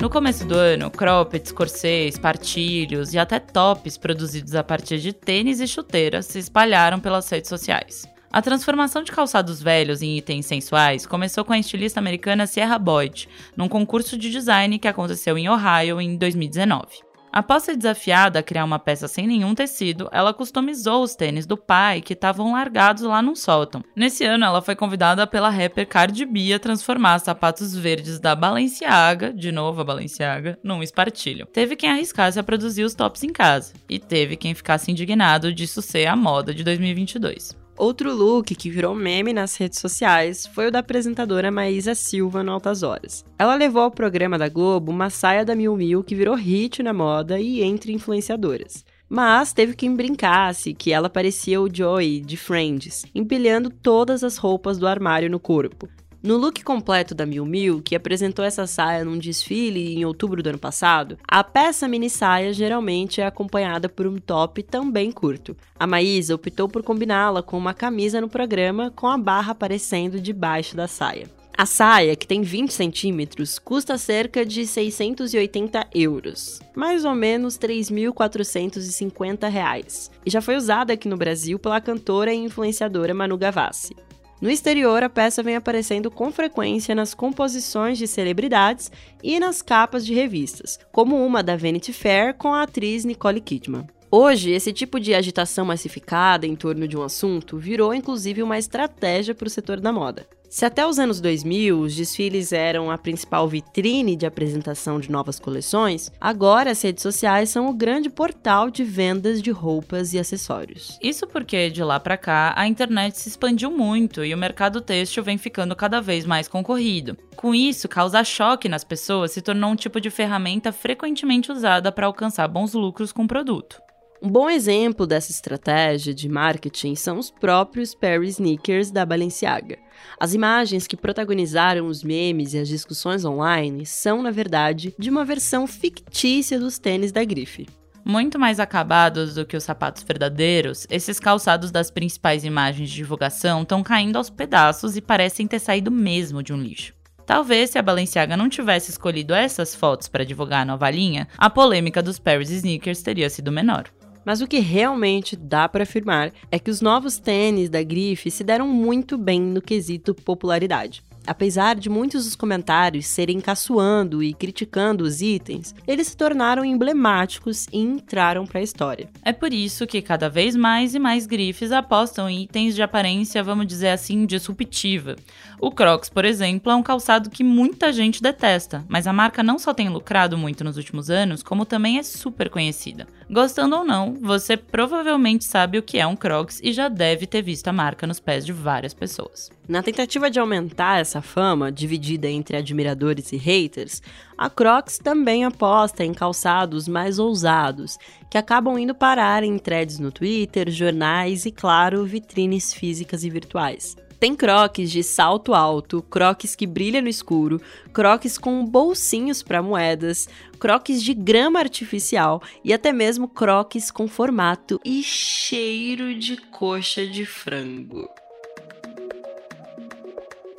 No 0.00 0.08
começo 0.08 0.46
do 0.46 0.54
ano, 0.54 0.90
croppeds, 0.90 1.52
corsês, 1.52 2.18
partilhos 2.18 3.12
e 3.12 3.18
até 3.18 3.38
tops 3.38 3.98
produzidos 3.98 4.54
a 4.54 4.64
partir 4.64 4.98
de 4.98 5.12
tênis 5.12 5.60
e 5.60 5.68
chuteiras 5.68 6.24
se 6.24 6.38
espalharam 6.38 6.98
pelas 6.98 7.28
redes 7.28 7.50
sociais. 7.50 8.08
A 8.36 8.42
transformação 8.42 9.02
de 9.02 9.10
calçados 9.10 9.62
velhos 9.62 10.02
em 10.02 10.18
itens 10.18 10.44
sensuais 10.44 11.06
começou 11.06 11.42
com 11.42 11.54
a 11.54 11.58
estilista 11.58 12.00
americana 12.00 12.46
Sierra 12.46 12.78
Boyd, 12.78 13.30
num 13.56 13.66
concurso 13.66 14.14
de 14.14 14.30
design 14.30 14.78
que 14.78 14.86
aconteceu 14.86 15.38
em 15.38 15.48
Ohio 15.48 15.98
em 16.02 16.18
2019. 16.18 16.86
Após 17.32 17.62
ser 17.62 17.78
desafiada 17.78 18.40
a 18.40 18.42
criar 18.42 18.66
uma 18.66 18.78
peça 18.78 19.08
sem 19.08 19.26
nenhum 19.26 19.54
tecido, 19.54 20.10
ela 20.12 20.34
customizou 20.34 21.02
os 21.02 21.14
tênis 21.14 21.46
do 21.46 21.56
pai 21.56 22.02
que 22.02 22.12
estavam 22.12 22.52
largados 22.52 23.04
lá 23.04 23.22
num 23.22 23.34
sótão. 23.34 23.82
Nesse 23.96 24.22
ano, 24.22 24.44
ela 24.44 24.60
foi 24.60 24.76
convidada 24.76 25.26
pela 25.26 25.48
rapper 25.48 25.88
Cardi 25.88 26.26
B 26.26 26.52
a 26.52 26.58
transformar 26.58 27.20
sapatos 27.20 27.74
verdes 27.74 28.20
da 28.20 28.34
Balenciaga, 28.34 29.32
de 29.32 29.50
novo 29.50 29.80
a 29.80 29.84
Balenciaga, 29.84 30.58
num 30.62 30.82
espartilho. 30.82 31.46
Teve 31.46 31.74
quem 31.74 31.88
arriscasse 31.88 32.38
a 32.38 32.44
produzir 32.44 32.84
os 32.84 32.94
tops 32.94 33.22
em 33.22 33.32
casa, 33.32 33.72
e 33.88 33.98
teve 33.98 34.36
quem 34.36 34.54
ficasse 34.54 34.90
indignado 34.90 35.54
disso 35.54 35.80
ser 35.80 36.04
a 36.04 36.14
moda 36.14 36.52
de 36.52 36.62
2022. 36.62 37.64
Outro 37.78 38.14
look 38.14 38.54
que 38.54 38.70
virou 38.70 38.94
meme 38.94 39.34
nas 39.34 39.54
redes 39.54 39.78
sociais 39.78 40.46
foi 40.46 40.68
o 40.68 40.70
da 40.70 40.78
apresentadora 40.78 41.50
Maísa 41.50 41.94
Silva 41.94 42.42
no 42.42 42.52
Altas 42.52 42.82
Horas. 42.82 43.22
Ela 43.38 43.54
levou 43.54 43.82
ao 43.82 43.90
programa 43.90 44.38
da 44.38 44.48
Globo 44.48 44.90
uma 44.90 45.10
saia 45.10 45.44
da 45.44 45.54
Miu 45.54 45.76
Miu 45.76 46.02
que 46.02 46.14
virou 46.14 46.34
hit 46.34 46.82
na 46.82 46.94
moda 46.94 47.38
e 47.38 47.62
entre 47.62 47.92
influenciadoras. 47.92 48.82
Mas 49.08 49.52
teve 49.52 49.74
quem 49.74 49.94
brincasse 49.94 50.72
que 50.72 50.90
ela 50.90 51.10
parecia 51.10 51.60
o 51.60 51.72
Joey 51.72 52.20
de 52.20 52.38
Friends, 52.38 53.04
empilhando 53.14 53.68
todas 53.68 54.24
as 54.24 54.38
roupas 54.38 54.78
do 54.78 54.86
armário 54.86 55.30
no 55.30 55.38
corpo. 55.38 55.86
No 56.26 56.36
look 56.36 56.64
completo 56.64 57.14
da 57.14 57.24
Miu 57.24 57.46
Miu, 57.46 57.80
que 57.80 57.94
apresentou 57.94 58.44
essa 58.44 58.66
saia 58.66 59.04
num 59.04 59.16
desfile 59.16 59.94
em 59.94 60.04
outubro 60.04 60.42
do 60.42 60.48
ano 60.48 60.58
passado, 60.58 61.16
a 61.28 61.44
peça 61.44 61.86
mini 61.86 62.10
saia 62.10 62.52
geralmente 62.52 63.20
é 63.20 63.26
acompanhada 63.26 63.88
por 63.88 64.08
um 64.08 64.18
top 64.18 64.64
também 64.64 65.12
curto. 65.12 65.56
A 65.78 65.86
Maísa 65.86 66.34
optou 66.34 66.68
por 66.68 66.82
combiná-la 66.82 67.44
com 67.44 67.56
uma 67.56 67.72
camisa 67.72 68.20
no 68.20 68.28
programa 68.28 68.90
com 68.90 69.06
a 69.06 69.16
barra 69.16 69.52
aparecendo 69.52 70.20
debaixo 70.20 70.74
da 70.74 70.88
saia. 70.88 71.30
A 71.56 71.64
saia, 71.64 72.16
que 72.16 72.26
tem 72.26 72.42
20 72.42 72.72
centímetros, 72.72 73.60
custa 73.60 73.96
cerca 73.96 74.44
de 74.44 74.66
680 74.66 75.86
euros, 75.94 76.58
mais 76.74 77.04
ou 77.04 77.14
menos 77.14 77.56
3.450 77.56 79.48
reais, 79.48 80.10
e 80.26 80.30
já 80.30 80.42
foi 80.42 80.56
usada 80.56 80.92
aqui 80.92 81.06
no 81.06 81.16
Brasil 81.16 81.56
pela 81.56 81.80
cantora 81.80 82.34
e 82.34 82.36
influenciadora 82.36 83.14
Manu 83.14 83.38
Gavassi. 83.38 83.94
No 84.40 84.50
exterior, 84.50 85.02
a 85.02 85.08
peça 85.08 85.42
vem 85.42 85.56
aparecendo 85.56 86.10
com 86.10 86.30
frequência 86.30 86.94
nas 86.94 87.14
composições 87.14 87.96
de 87.96 88.06
celebridades 88.06 88.90
e 89.22 89.40
nas 89.40 89.62
capas 89.62 90.04
de 90.04 90.12
revistas, 90.12 90.78
como 90.92 91.24
uma 91.24 91.42
da 91.42 91.56
Vanity 91.56 91.92
Fair 91.92 92.34
com 92.34 92.52
a 92.52 92.62
atriz 92.62 93.04
Nicole 93.04 93.40
Kidman. 93.40 93.86
Hoje, 94.10 94.50
esse 94.50 94.72
tipo 94.72 95.00
de 95.00 95.14
agitação 95.14 95.64
massificada 95.64 96.46
em 96.46 96.54
torno 96.54 96.86
de 96.86 96.96
um 96.96 97.02
assunto 97.02 97.56
virou 97.58 97.94
inclusive 97.94 98.42
uma 98.42 98.58
estratégia 98.58 99.34
para 99.34 99.48
o 99.48 99.50
setor 99.50 99.80
da 99.80 99.92
moda. 99.92 100.28
Se 100.48 100.64
até 100.64 100.86
os 100.86 100.98
anos 100.98 101.20
2000 101.20 101.78
os 101.78 101.94
desfiles 101.94 102.52
eram 102.52 102.90
a 102.90 102.96
principal 102.96 103.48
vitrine 103.48 104.16
de 104.16 104.26
apresentação 104.26 104.98
de 104.98 105.10
novas 105.10 105.38
coleções, 105.38 106.10
agora 106.20 106.70
as 106.70 106.82
redes 106.82 107.02
sociais 107.02 107.50
são 107.50 107.68
o 107.68 107.74
grande 107.74 108.08
portal 108.08 108.70
de 108.70 108.84
vendas 108.84 109.42
de 109.42 109.50
roupas 109.50 110.12
e 110.12 110.18
acessórios. 110.18 110.98
Isso 111.02 111.26
porque 111.26 111.70
de 111.70 111.82
lá 111.82 111.98
para 112.00 112.16
cá 112.16 112.54
a 112.56 112.66
internet 112.66 113.18
se 113.18 113.28
expandiu 113.28 113.70
muito 113.70 114.24
e 114.24 114.32
o 114.34 114.38
mercado 114.38 114.80
têxtil 114.80 115.22
vem 115.22 115.36
ficando 115.36 115.76
cada 115.76 116.00
vez 116.00 116.24
mais 116.24 116.48
concorrido. 116.48 117.16
Com 117.36 117.54
isso, 117.54 117.88
causar 117.88 118.24
choque 118.24 118.68
nas 118.68 118.84
pessoas 118.84 119.32
se 119.32 119.42
tornou 119.42 119.70
um 119.70 119.76
tipo 119.76 120.00
de 120.00 120.10
ferramenta 120.10 120.72
frequentemente 120.72 121.52
usada 121.52 121.92
para 121.92 122.06
alcançar 122.06 122.48
bons 122.48 122.72
lucros 122.72 123.12
com 123.12 123.24
o 123.24 123.28
produto. 123.28 123.85
Um 124.22 124.30
bom 124.30 124.48
exemplo 124.48 125.06
dessa 125.06 125.30
estratégia 125.30 126.14
de 126.14 126.28
marketing 126.28 126.94
são 126.94 127.18
os 127.18 127.30
próprios 127.30 127.94
Perry 127.94 128.28
Sneakers 128.28 128.90
da 128.90 129.04
Balenciaga. 129.04 129.78
As 130.18 130.32
imagens 130.32 130.86
que 130.86 130.96
protagonizaram 130.96 131.86
os 131.86 132.02
memes 132.02 132.54
e 132.54 132.58
as 132.58 132.68
discussões 132.68 133.24
online 133.24 133.84
são, 133.84 134.22
na 134.22 134.30
verdade, 134.30 134.94
de 134.98 135.10
uma 135.10 135.24
versão 135.24 135.66
fictícia 135.66 136.58
dos 136.58 136.78
tênis 136.78 137.12
da 137.12 137.24
grife. 137.24 137.66
Muito 138.02 138.38
mais 138.38 138.58
acabados 138.58 139.34
do 139.34 139.44
que 139.44 139.56
os 139.56 139.64
sapatos 139.64 140.02
verdadeiros, 140.02 140.86
esses 140.88 141.20
calçados 141.20 141.70
das 141.70 141.90
principais 141.90 142.44
imagens 142.44 142.88
de 142.88 142.94
divulgação 142.94 143.62
estão 143.62 143.82
caindo 143.82 144.16
aos 144.16 144.30
pedaços 144.30 144.96
e 144.96 145.02
parecem 145.02 145.46
ter 145.46 145.58
saído 145.58 145.90
mesmo 145.90 146.42
de 146.42 146.52
um 146.54 146.62
lixo. 146.62 146.94
Talvez 147.26 147.70
se 147.70 147.78
a 147.78 147.82
Balenciaga 147.82 148.36
não 148.36 148.48
tivesse 148.48 148.92
escolhido 148.92 149.34
essas 149.34 149.74
fotos 149.74 150.06
para 150.06 150.24
divulgar 150.24 150.62
a 150.62 150.64
nova 150.64 150.88
linha, 150.88 151.26
a 151.36 151.50
polêmica 151.50 152.00
dos 152.00 152.20
Paris 152.20 152.50
Sneakers 152.50 153.02
teria 153.02 153.28
sido 153.28 153.50
menor. 153.50 153.90
Mas 154.26 154.40
o 154.40 154.48
que 154.48 154.58
realmente 154.58 155.36
dá 155.36 155.68
para 155.68 155.84
afirmar 155.84 156.32
é 156.50 156.58
que 156.58 156.68
os 156.68 156.80
novos 156.80 157.16
tênis 157.16 157.70
da 157.70 157.80
grife 157.80 158.28
se 158.28 158.42
deram 158.42 158.66
muito 158.66 159.16
bem 159.16 159.40
no 159.40 159.62
quesito 159.62 160.12
popularidade. 160.12 161.04
Apesar 161.26 161.74
de 161.74 161.88
muitos 161.88 162.24
dos 162.24 162.36
comentários 162.36 163.06
serem 163.06 163.40
caçoando 163.40 164.22
e 164.22 164.32
criticando 164.32 165.04
os 165.04 165.20
itens, 165.20 165.74
eles 165.86 166.08
se 166.08 166.16
tornaram 166.16 166.64
emblemáticos 166.64 167.66
e 167.72 167.78
entraram 167.78 168.46
para 168.46 168.60
a 168.60 168.62
história. 168.62 169.08
É 169.22 169.32
por 169.32 169.52
isso 169.52 169.86
que 169.86 170.00
cada 170.00 170.28
vez 170.28 170.54
mais 170.54 170.94
e 170.94 170.98
mais 170.98 171.26
grifes 171.26 171.72
apostam 171.72 172.30
em 172.30 172.42
itens 172.42 172.74
de 172.74 172.82
aparência, 172.82 173.42
vamos 173.42 173.66
dizer 173.66 173.88
assim, 173.88 174.24
disruptiva. 174.24 175.16
O 175.58 175.70
Crocs, 175.70 176.08
por 176.08 176.24
exemplo, 176.24 176.70
é 176.70 176.74
um 176.74 176.82
calçado 176.82 177.30
que 177.30 177.42
muita 177.42 177.92
gente 177.92 178.22
detesta, 178.22 178.84
mas 178.88 179.06
a 179.06 179.12
marca 179.12 179.42
não 179.42 179.58
só 179.58 179.74
tem 179.74 179.88
lucrado 179.88 180.38
muito 180.38 180.62
nos 180.62 180.76
últimos 180.76 181.10
anos, 181.10 181.42
como 181.42 181.64
também 181.64 181.98
é 181.98 182.02
super 182.02 182.48
conhecida. 182.48 183.06
Gostando 183.28 183.76
ou 183.76 183.84
não, 183.84 184.14
você 184.20 184.56
provavelmente 184.56 185.44
sabe 185.44 185.78
o 185.78 185.82
que 185.82 185.98
é 185.98 186.06
um 186.06 186.14
Crocs 186.14 186.60
e 186.62 186.72
já 186.72 186.88
deve 186.88 187.26
ter 187.26 187.42
visto 187.42 187.66
a 187.68 187.72
marca 187.72 188.06
nos 188.06 188.20
pés 188.20 188.46
de 188.46 188.52
várias 188.52 188.94
pessoas. 188.94 189.50
Na 189.68 189.82
tentativa 189.82 190.30
de 190.30 190.38
aumentar 190.38 191.00
essa 191.00 191.15
fama, 191.22 191.72
dividida 191.72 192.28
entre 192.28 192.56
admiradores 192.56 193.32
e 193.32 193.36
haters, 193.36 194.02
a 194.36 194.50
Crocs 194.50 194.98
também 194.98 195.44
aposta 195.44 196.04
em 196.04 196.12
calçados 196.12 196.86
mais 196.86 197.18
ousados, 197.18 197.98
que 198.30 198.38
acabam 198.38 198.78
indo 198.78 198.94
parar 198.94 199.42
em 199.42 199.58
threads 199.58 199.98
no 199.98 200.12
Twitter, 200.12 200.70
jornais 200.70 201.46
e, 201.46 201.50
claro, 201.50 202.04
vitrines 202.04 202.72
físicas 202.72 203.24
e 203.24 203.30
virtuais. 203.30 203.96
Tem 204.18 204.34
croques 204.34 204.90
de 204.90 205.02
salto 205.02 205.52
alto, 205.52 206.02
croques 206.02 206.56
que 206.56 206.66
brilha 206.66 207.02
no 207.02 207.08
escuro, 207.08 207.60
croques 207.92 208.38
com 208.38 208.64
bolsinhos 208.64 209.42
para 209.42 209.62
moedas, 209.62 210.26
croques 210.58 211.02
de 211.02 211.12
grama 211.12 211.58
artificial 211.58 212.42
e 212.64 212.72
até 212.72 212.92
mesmo 212.92 213.28
croques 213.28 213.90
com 213.90 214.08
formato 214.08 214.80
e 214.84 215.02
cheiro 215.02 216.18
de 216.18 216.38
coxa 216.38 217.06
de 217.06 217.26
frango. 217.26 218.08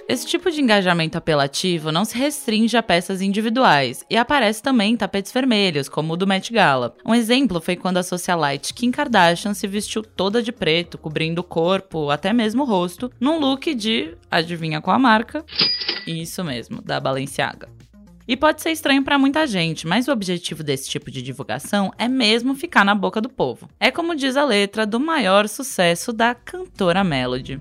Esse 0.09 0.25
tipo 0.25 0.49
de 0.49 0.61
engajamento 0.61 1.17
apelativo 1.17 1.91
não 1.91 2.05
se 2.05 2.17
restringe 2.17 2.77
a 2.77 2.81
peças 2.81 3.21
individuais 3.21 4.05
e 4.09 4.15
aparece 4.15 4.63
também 4.63 4.93
em 4.93 4.97
tapetes 4.97 5.33
vermelhos, 5.33 5.89
como 5.89 6.13
o 6.13 6.17
do 6.17 6.25
Met 6.25 6.53
Gala. 6.53 6.95
Um 7.05 7.13
exemplo 7.13 7.59
foi 7.59 7.75
quando 7.75 7.97
a 7.97 8.03
socialite 8.03 8.73
Kim 8.73 8.89
Kardashian 8.89 9.53
se 9.53 9.67
vestiu 9.67 10.01
toda 10.01 10.41
de 10.41 10.53
preto, 10.53 10.97
cobrindo 10.97 11.41
o 11.41 11.43
corpo, 11.43 12.09
até 12.09 12.31
mesmo 12.31 12.63
o 12.63 12.65
rosto, 12.65 13.11
num 13.19 13.37
look 13.37 13.75
de, 13.75 14.15
adivinha 14.31 14.79
qual 14.79 14.95
a 14.95 14.99
marca? 14.99 15.43
Isso 16.07 16.41
mesmo, 16.41 16.81
da 16.81 17.01
Balenciaga. 17.01 17.67
E 18.25 18.37
pode 18.37 18.61
ser 18.61 18.71
estranho 18.71 19.03
para 19.03 19.19
muita 19.19 19.45
gente, 19.45 19.85
mas 19.85 20.07
o 20.07 20.11
objetivo 20.13 20.63
desse 20.63 20.89
tipo 20.89 21.11
de 21.11 21.21
divulgação 21.21 21.91
é 21.97 22.07
mesmo 22.07 22.55
ficar 22.55 22.85
na 22.85 22.95
boca 22.95 23.19
do 23.19 23.27
povo. 23.29 23.69
É 23.77 23.91
como 23.91 24.15
diz 24.15 24.37
a 24.37 24.45
letra 24.45 24.85
do 24.85 25.01
maior 25.01 25.49
sucesso 25.49 26.13
da 26.13 26.33
cantora 26.33 27.03
Melody. 27.03 27.59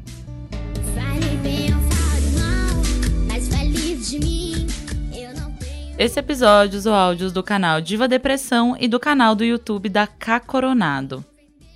Esse 5.98 6.20
episódio 6.20 6.78
usou 6.78 6.92
áudios 6.92 7.32
do 7.32 7.42
canal 7.42 7.80
Diva 7.80 8.06
Depressão 8.06 8.76
e 8.78 8.86
do 8.86 9.00
canal 9.00 9.34
do 9.34 9.42
YouTube 9.42 9.88
da 9.88 10.06
K 10.06 10.38
Coronado. 10.40 11.24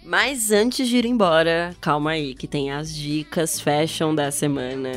Mas 0.05 0.51
antes 0.51 0.89
de 0.89 0.99
ir 0.99 1.07
embora, 1.07 1.75
calma 1.81 2.11
aí, 2.11 2.35
que 2.35 2.47
tem 2.47 2.71
as 2.71 2.95
dicas 2.95 3.59
fashion 3.59 4.15
da 4.15 4.31
semana. 4.31 4.91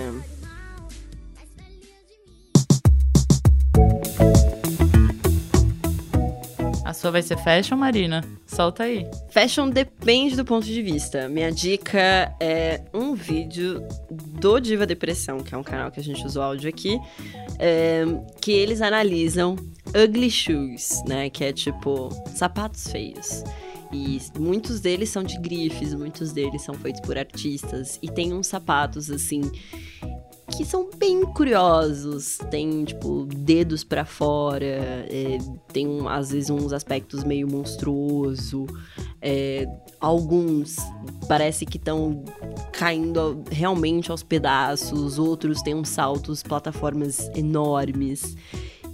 A 6.93 6.95
sua 6.95 7.09
vai 7.09 7.23
ser 7.23 7.39
fashion, 7.39 7.75
Marina? 7.75 8.23
Solta 8.45 8.83
aí. 8.83 9.09
Fashion 9.31 9.67
depende 9.67 10.35
do 10.35 10.45
ponto 10.45 10.63
de 10.63 10.79
vista. 10.79 11.27
Minha 11.27 11.51
dica 11.51 12.31
é 12.39 12.83
um 12.93 13.15
vídeo 13.15 13.83
do 14.12 14.59
Diva 14.59 14.85
Depressão, 14.85 15.39
que 15.39 15.55
é 15.55 15.57
um 15.57 15.63
canal 15.63 15.89
que 15.89 16.00
a 16.00 16.03
gente 16.03 16.23
usa 16.23 16.39
o 16.39 16.43
áudio 16.43 16.69
aqui, 16.69 17.01
é, 17.57 18.03
que 18.39 18.51
eles 18.51 18.79
analisam 18.79 19.55
ugly 19.88 20.29
shoes, 20.29 21.01
né? 21.07 21.31
Que 21.31 21.45
é 21.45 21.51
tipo 21.51 22.09
sapatos 22.27 22.88
feios. 22.88 23.43
E 23.91 24.21
muitos 24.38 24.79
deles 24.79 25.09
são 25.09 25.23
de 25.23 25.39
grifes, 25.39 25.95
muitos 25.95 26.31
deles 26.31 26.62
são 26.62 26.75
feitos 26.75 27.01
por 27.01 27.17
artistas. 27.17 27.97
E 28.03 28.07
tem 28.07 28.33
uns 28.33 28.45
sapatos 28.45 29.09
assim 29.09 29.41
que 30.53 30.65
são 30.65 30.89
bem 30.98 31.25
curiosos. 31.25 32.38
Tem, 32.50 32.83
tipo, 32.83 33.25
dedos 33.25 33.83
para 33.83 34.05
fora, 34.05 34.65
é, 34.65 35.38
tem 35.72 35.88
às 36.07 36.31
vezes 36.31 36.50
uns 36.50 36.74
aspectos 36.74 37.24
meio 37.24 37.48
monstruoso. 37.50 38.65
É, 39.22 39.67
alguns 40.00 40.75
parece 41.27 41.65
que 41.65 41.77
estão 41.77 42.24
caindo 42.72 43.43
realmente 43.50 44.12
aos 44.12 44.22
pedaços, 44.22 45.17
outros 45.17 45.62
têm 45.62 45.75
uns 45.75 45.89
saltos, 45.89 46.43
plataformas 46.43 47.29
enormes. 47.36 48.36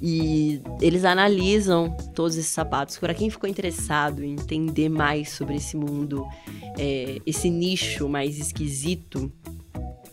E 0.01 0.61
eles 0.79 1.03
analisam 1.03 1.91
todos 2.15 2.37
esses 2.37 2.51
sapatos. 2.51 2.97
Para 2.97 3.13
quem 3.13 3.29
ficou 3.29 3.49
interessado 3.49 4.23
em 4.23 4.33
entender 4.33 4.87
mais 4.87 5.31
sobre 5.31 5.55
esse 5.55 5.75
mundo, 5.75 6.25
é, 6.77 7.19
esse 7.25 7.49
nicho 7.49 8.07
mais 8.07 8.39
esquisito 8.39 9.29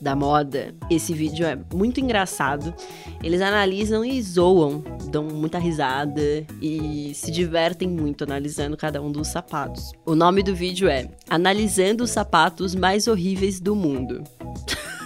da 0.00 0.14
moda, 0.14 0.74
esse 0.90 1.12
vídeo 1.12 1.46
é 1.46 1.58
muito 1.74 2.00
engraçado. 2.00 2.74
Eles 3.22 3.40
analisam 3.40 4.04
e 4.04 4.20
zoam, 4.22 4.82
dão 5.10 5.24
muita 5.24 5.58
risada 5.58 6.46
e 6.60 7.12
se 7.14 7.30
divertem 7.30 7.88
muito 7.88 8.24
analisando 8.24 8.76
cada 8.76 9.00
um 9.00 9.10
dos 9.10 9.28
sapatos. 9.28 9.92
O 10.04 10.14
nome 10.14 10.42
do 10.42 10.54
vídeo 10.54 10.88
é 10.88 11.08
Analisando 11.28 12.04
os 12.04 12.10
sapatos 12.10 12.74
mais 12.74 13.06
horríveis 13.06 13.60
do 13.60 13.74
mundo. 13.74 14.22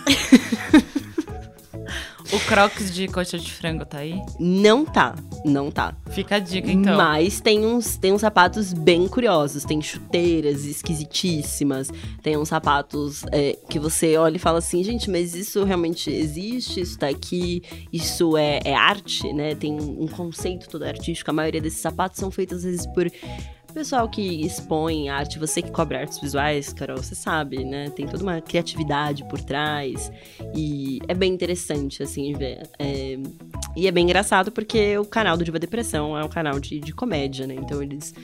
O 2.32 2.38
Crocs 2.46 2.94
de 2.94 3.08
coxa 3.08 3.36
de 3.36 3.52
frango 3.52 3.84
tá 3.84 3.98
aí? 3.98 4.22
Não 4.38 4.84
tá, 4.84 5.16
não 5.44 5.70
tá. 5.70 5.94
Fica 6.10 6.36
a 6.36 6.38
dica, 6.38 6.70
então. 6.70 6.96
Mas 6.96 7.40
tem 7.40 7.64
uns, 7.64 7.96
tem 7.96 8.12
uns 8.12 8.20
sapatos 8.20 8.72
bem 8.72 9.06
curiosos. 9.08 9.64
Tem 9.64 9.80
chuteiras 9.80 10.64
esquisitíssimas. 10.64 11.90
Tem 12.22 12.36
uns 12.36 12.48
sapatos 12.48 13.24
é, 13.32 13.56
que 13.68 13.78
você 13.78 14.16
olha 14.16 14.36
e 14.36 14.38
fala 14.38 14.58
assim, 14.58 14.82
gente, 14.82 15.10
mas 15.10 15.34
isso 15.34 15.64
realmente 15.64 16.10
existe? 16.10 16.80
Isso 16.80 16.98
tá 16.98 17.08
aqui? 17.08 17.62
Isso 17.92 18.36
é, 18.36 18.60
é 18.64 18.74
arte, 18.74 19.32
né? 19.32 19.54
Tem 19.54 19.72
um 19.72 20.06
conceito 20.06 20.68
todo 20.68 20.84
artístico. 20.84 21.30
A 21.30 21.34
maioria 21.34 21.60
desses 21.60 21.80
sapatos 21.80 22.18
são 22.18 22.30
feitos, 22.30 22.58
às 22.58 22.64
vezes, 22.64 22.86
por 22.86 23.10
pessoal 23.70 24.08
que 24.08 24.44
expõe 24.44 25.08
arte, 25.08 25.38
você 25.38 25.62
que 25.62 25.70
cobre 25.70 25.96
artes 25.96 26.20
visuais, 26.20 26.72
Carol, 26.72 26.98
você 26.98 27.14
sabe, 27.14 27.64
né? 27.64 27.90
Tem 27.90 28.06
toda 28.06 28.22
uma 28.22 28.40
criatividade 28.40 29.24
por 29.28 29.40
trás. 29.40 30.10
E 30.54 30.98
é 31.08 31.14
bem 31.14 31.32
interessante, 31.32 32.02
assim, 32.02 32.32
ver. 32.32 32.68
É... 32.78 33.18
E 33.76 33.86
é 33.86 33.90
bem 33.90 34.04
engraçado 34.04 34.50
porque 34.50 34.98
o 34.98 35.04
canal 35.04 35.36
do 35.36 35.44
Diva 35.44 35.58
Depressão 35.58 36.16
é 36.18 36.24
um 36.24 36.28
canal 36.28 36.58
de, 36.58 36.80
de 36.80 36.92
comédia, 36.92 37.46
né? 37.46 37.54
Então 37.54 37.82
eles 37.82 38.14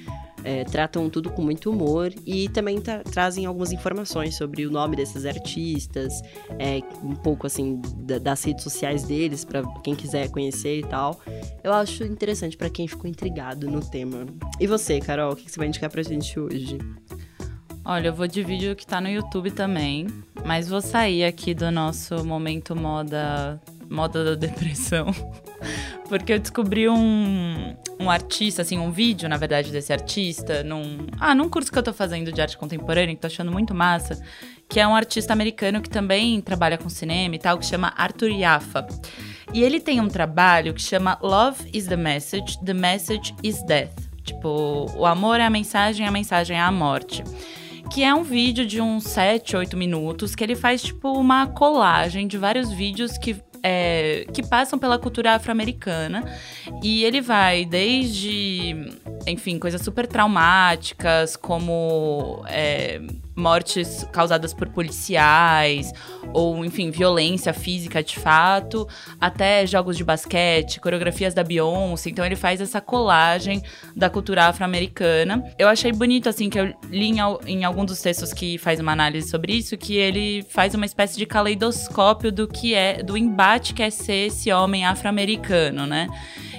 é, 0.46 0.62
tratam 0.62 1.10
tudo 1.10 1.28
com 1.28 1.42
muito 1.42 1.68
humor 1.72 2.14
e 2.24 2.48
também 2.48 2.80
tra 2.80 3.02
trazem 3.02 3.46
algumas 3.46 3.72
informações 3.72 4.36
sobre 4.36 4.64
o 4.64 4.70
nome 4.70 4.94
desses 4.94 5.26
artistas, 5.26 6.22
é, 6.56 6.80
um 7.02 7.16
pouco 7.16 7.48
assim 7.48 7.82
da, 7.96 8.18
das 8.18 8.44
redes 8.44 8.62
sociais 8.62 9.02
deles 9.02 9.44
para 9.44 9.64
quem 9.82 9.96
quiser 9.96 10.30
conhecer 10.30 10.78
e 10.78 10.82
tal. 10.84 11.20
Eu 11.64 11.72
acho 11.72 12.04
interessante 12.04 12.56
para 12.56 12.70
quem 12.70 12.86
ficou 12.86 13.10
intrigado 13.10 13.68
no 13.68 13.80
tema. 13.80 14.24
E 14.60 14.68
você, 14.68 15.00
Carol, 15.00 15.32
o 15.32 15.36
que 15.36 15.50
você 15.50 15.58
vai 15.58 15.66
indicar 15.66 15.90
pra 15.90 16.02
gente 16.02 16.38
hoje? 16.38 16.78
Olha, 17.84 18.08
eu 18.08 18.14
vou 18.14 18.28
de 18.28 18.44
vídeo 18.44 18.76
que 18.76 18.86
tá 18.86 19.00
no 19.00 19.08
YouTube 19.08 19.50
também, 19.50 20.06
mas 20.44 20.68
vou 20.68 20.80
sair 20.80 21.24
aqui 21.24 21.54
do 21.54 21.72
nosso 21.72 22.24
momento 22.24 22.76
moda 22.76 23.60
moda 23.90 24.24
da 24.24 24.34
depressão. 24.34 25.06
Porque 26.08 26.32
eu 26.32 26.38
descobri 26.38 26.88
um, 26.88 27.74
um 27.98 28.10
artista, 28.10 28.62
assim, 28.62 28.78
um 28.78 28.90
vídeo, 28.90 29.28
na 29.28 29.36
verdade, 29.36 29.70
desse 29.70 29.92
artista, 29.92 30.62
num. 30.62 31.06
Ah, 31.18 31.34
num 31.34 31.48
curso 31.48 31.72
que 31.72 31.78
eu 31.78 31.82
tô 31.82 31.92
fazendo 31.92 32.32
de 32.32 32.40
arte 32.40 32.56
contemporânea, 32.56 33.14
que 33.14 33.20
tô 33.20 33.26
achando 33.26 33.50
muito 33.50 33.74
massa, 33.74 34.20
que 34.68 34.78
é 34.78 34.86
um 34.86 34.94
artista 34.94 35.32
americano 35.32 35.80
que 35.80 35.90
também 35.90 36.40
trabalha 36.40 36.78
com 36.78 36.88
cinema 36.88 37.34
e 37.34 37.38
tal, 37.38 37.58
que 37.58 37.66
chama 37.66 37.92
Arthur 37.96 38.30
Jaffa. 38.38 38.86
E 39.52 39.62
ele 39.62 39.80
tem 39.80 40.00
um 40.00 40.08
trabalho 40.08 40.74
que 40.74 40.82
chama 40.82 41.18
Love 41.22 41.68
is 41.72 41.86
the 41.86 41.96
Message, 41.96 42.58
The 42.64 42.74
Message 42.74 43.34
is 43.42 43.62
Death. 43.64 44.06
Tipo, 44.22 44.86
o 44.96 45.06
amor 45.06 45.38
é 45.40 45.44
a 45.44 45.50
mensagem, 45.50 46.06
a 46.06 46.10
mensagem 46.10 46.56
é 46.56 46.60
a 46.60 46.72
morte 46.72 47.22
que 47.90 48.02
é 48.02 48.14
um 48.14 48.22
vídeo 48.22 48.66
de 48.66 48.80
uns 48.80 49.04
7, 49.04 49.56
8 49.56 49.76
minutos, 49.76 50.34
que 50.34 50.42
ele 50.42 50.56
faz 50.56 50.82
tipo 50.82 51.12
uma 51.12 51.46
colagem 51.46 52.26
de 52.26 52.36
vários 52.36 52.72
vídeos 52.72 53.16
que 53.16 53.36
é, 53.62 54.26
que 54.32 54.42
passam 54.42 54.78
pela 54.78 54.98
cultura 54.98 55.34
afro-americana. 55.34 56.24
E 56.82 57.04
ele 57.04 57.20
vai 57.20 57.64
desde, 57.64 58.74
enfim, 59.26 59.58
coisas 59.58 59.82
super 59.82 60.06
traumáticas, 60.06 61.36
como 61.36 62.42
é, 62.48 63.00
mortes 63.36 64.06
causadas 64.12 64.54
por 64.54 64.68
policiais, 64.68 65.92
ou, 66.32 66.64
enfim, 66.64 66.90
violência 66.90 67.52
física 67.52 68.02
de 68.02 68.18
fato, 68.18 68.88
até 69.20 69.66
jogos 69.66 69.96
de 69.96 70.02
basquete, 70.02 70.80
coreografias 70.80 71.34
da 71.34 71.44
Beyoncé. 71.44 72.10
Então 72.10 72.24
ele 72.24 72.36
faz 72.36 72.60
essa 72.60 72.80
colagem 72.80 73.62
da 73.94 74.08
cultura 74.08 74.46
afro-americana. 74.46 75.44
Eu 75.58 75.68
achei 75.68 75.92
bonito, 75.92 76.28
assim, 76.28 76.48
que 76.48 76.58
eu 76.58 76.74
li 76.90 77.10
em, 77.10 77.18
em 77.46 77.64
algum 77.64 77.84
dos 77.84 78.00
textos 78.00 78.32
que 78.32 78.56
faz 78.58 78.80
uma 78.80 78.92
análise 78.92 79.28
sobre 79.28 79.52
isso, 79.52 79.76
que 79.76 79.96
ele 79.96 80.44
faz 80.48 80.74
uma 80.74 80.86
espécie 80.86 81.16
de 81.16 81.26
caleidoscópio 81.26 82.32
do 82.32 82.48
que 82.48 82.74
é, 82.74 83.02
do 83.02 83.16
embate 83.16 83.74
que 83.74 83.82
é 83.82 83.90
ser 83.90 84.26
esse 84.28 84.50
homem 84.50 84.84
afro-americano, 84.86 85.86
né? 85.86 86.08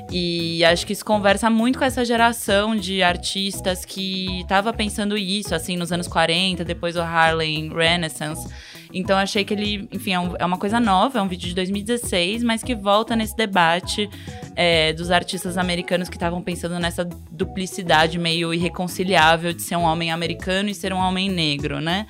E 0.10 0.64
acho 0.64 0.86
que 0.86 0.94
isso 0.94 1.04
conversa 1.04 1.50
muito 1.50 1.78
com 1.78 1.86
essa 1.86 2.06
geração 2.06 2.76
de 2.76 3.04
artistas 3.04 3.84
que 3.84 4.42
estava 4.42 4.72
pensando 4.72 5.18
isso, 5.18 5.54
assim, 5.54 5.76
nos 5.76 5.92
anos 5.92 6.08
40, 6.08 6.64
depois 6.64 6.96
o 6.96 7.02
Harlem 7.02 7.70
Renaissance. 7.70 8.48
Então 8.94 9.18
achei 9.18 9.44
que 9.44 9.54
ele, 9.54 9.88
enfim, 9.92 10.14
é, 10.14 10.20
um, 10.20 10.34
é, 10.40 10.46
uma 10.46 10.58
coisa 10.58 10.80
nova, 10.80 11.20
é 11.20 11.22
um 11.22 11.28
vídeo 11.28 11.50
de 11.50 11.56
2016, 11.56 12.42
mas 12.42 12.64
que 12.64 12.74
volta 12.74 13.16
nesse 13.16 13.36
debate 13.36 14.10
é, 14.56 14.94
dos 14.94 15.12
artistas 15.12 15.58
americanos 15.58 16.08
que 16.08 16.16
estavam 16.16 16.42
pensando 16.42 16.80
nessa 16.80 17.04
duplicidade 17.30 18.18
meio 18.18 18.54
irreconciliável 18.54 19.52
de 19.52 19.62
ser 19.62 19.76
um 19.76 19.84
homem 19.84 20.12
americano 20.12 20.70
e 20.70 20.74
ser 20.74 20.94
um 20.94 20.98
homem 20.98 21.30
negro, 21.30 21.82
né? 21.82 22.08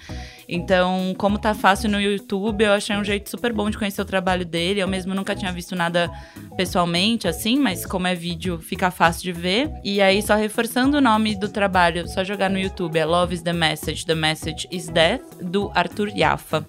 Então, 0.48 1.14
como 1.18 1.38
tá 1.38 1.54
fácil 1.54 1.90
no 1.90 2.00
YouTube, 2.00 2.64
eu 2.64 2.72
achei 2.72 2.96
um 2.96 3.04
jeito 3.04 3.30
super 3.30 3.52
bom 3.52 3.70
de 3.70 3.78
conhecer 3.78 4.02
o 4.02 4.06
trabalho 4.06 4.46
dele. 4.46 4.80
Eu 4.80 4.88
mesmo 4.88 5.14
nunca 5.14 5.36
tinha 5.36 5.52
visto 5.52 5.76
nada 5.76 6.10
pessoalmente, 6.56 7.28
assim, 7.28 7.60
mas 7.60 7.86
como 7.86 8.08
é 8.08 8.16
vídeo, 8.16 8.60
fica 8.60 8.90
fácil 8.90 9.24
de 9.24 9.34
ver. 9.34 9.72
E 9.84 10.02
aí, 10.02 10.22
só 10.22 10.36
reforçando 10.36 10.98
o 10.98 11.02
nome 11.02 11.36
do 11.36 11.50
trabalho, 11.50 12.08
só 12.08 12.24
jogar 12.24 12.50
no 12.50 12.60
YouTube, 12.60 12.98
é 12.98 13.06
Love 13.06 13.36
is 13.36 13.42
the 13.42 13.54
Message, 13.54 14.06
The 14.06 14.16
Message 14.16 14.68
is 14.72 14.88
Death, 14.88 15.22
do 15.42 15.72
Arthur 15.76 16.10
Jaffa. 16.16 16.66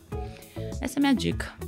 Essa 0.80 0.98
é 0.98 1.00
a 1.00 1.00
minha 1.00 1.14
dica. 1.14 1.67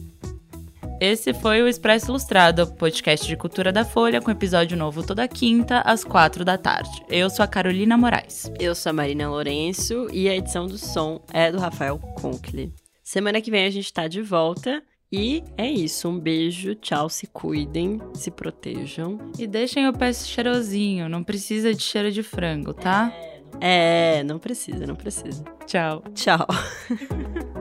Esse 1.00 1.32
foi 1.32 1.62
o 1.62 1.66
Expresso 1.66 2.10
Ilustrado, 2.10 2.66
podcast 2.74 3.26
de 3.26 3.34
cultura 3.34 3.72
da 3.72 3.86
Folha, 3.86 4.20
com 4.20 4.30
episódio 4.30 4.76
novo 4.76 5.02
toda 5.02 5.26
quinta, 5.26 5.80
às 5.80 6.04
quatro 6.04 6.44
da 6.44 6.58
tarde. 6.58 6.90
Eu 7.08 7.30
sou 7.30 7.42
a 7.42 7.48
Carolina 7.48 7.96
Moraes. 7.96 8.52
Eu 8.60 8.74
sou 8.74 8.90
a 8.90 8.92
Marina 8.92 9.26
Lourenço 9.30 10.08
e 10.12 10.28
a 10.28 10.36
edição 10.36 10.66
do 10.66 10.76
som 10.76 11.24
é 11.32 11.50
do 11.50 11.58
Rafael 11.58 11.98
Conkle. 11.98 12.74
Semana 13.02 13.40
que 13.40 13.50
vem 13.50 13.64
a 13.64 13.70
gente 13.70 13.90
tá 13.90 14.06
de 14.06 14.20
volta. 14.20 14.82
E 15.10 15.42
é 15.56 15.68
isso, 15.68 16.06
um 16.06 16.20
beijo, 16.20 16.74
tchau, 16.74 17.08
se 17.08 17.26
cuidem, 17.26 17.98
se 18.12 18.30
protejam. 18.30 19.18
E 19.38 19.46
deixem 19.46 19.88
o 19.88 19.94
pé 19.94 20.12
cheirosinho, 20.12 21.08
não 21.08 21.24
precisa 21.24 21.74
de 21.74 21.82
cheiro 21.82 22.12
de 22.12 22.22
frango, 22.22 22.74
tá? 22.74 23.10
É, 23.58 24.22
não 24.24 24.38
precisa, 24.38 24.86
não 24.86 24.94
precisa. 24.94 25.42
Tchau. 25.66 26.04
Tchau. 26.14 26.46